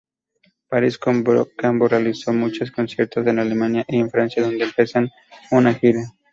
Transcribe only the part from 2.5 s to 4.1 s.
conciertos, en Alemania y en